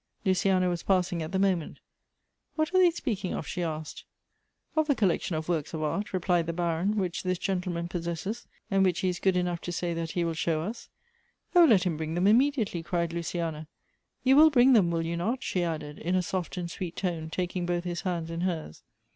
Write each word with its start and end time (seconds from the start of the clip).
Luciana 0.25 0.67
was 0.67 0.81
passing 0.81 1.21
at 1.21 1.31
the 1.31 1.37
moment." 1.37 1.77
What 2.55 2.73
are 2.73 2.79
they 2.79 2.89
speaking 2.89 3.35
of?" 3.35 3.45
she 3.47 3.61
asked." 3.61 4.05
Of 4.75 4.89
a 4.89 4.95
collection 4.95 5.35
of 5.35 5.47
works 5.47 5.75
of 5.75 5.83
art," 5.83 6.11
replied 6.11 6.47
the 6.47 6.53
Baron," 6.53 6.97
which 6.97 7.21
this 7.21 7.37
gentleman 7.37 7.87
possesses, 7.87 8.47
and 8.71 8.83
which 8.83 9.01
he 9.01 9.09
is 9.09 9.19
good 9.19 9.37
enough 9.37 9.61
to 9.61 9.71
say 9.71 9.93
that 9.93 10.13
he 10.13 10.23
will 10.23 10.33
show 10.33 10.63
us."" 10.63 10.89
Oh, 11.55 11.65
let 11.65 11.83
him 11.83 11.97
bring 11.97 12.15
them 12.15 12.25
immediately," 12.25 12.81
cried 12.81 13.13
Luciana, 13.13 13.67
"you 14.23 14.35
will 14.35 14.49
bring 14.49 14.73
them, 14.73 14.89
will 14.89 15.05
you 15.05 15.15
not?" 15.17 15.43
she 15.43 15.61
added, 15.63 15.99
in 15.99 16.15
a 16.15 16.23
soft 16.23 16.57
and 16.57 16.71
sweet 16.71 16.95
tone, 16.95 17.29
taking 17.29 17.67
both 17.67 17.83
his 17.83 18.01
hands 18.01 18.31
in 18.31 18.41
hers. 18.41 18.81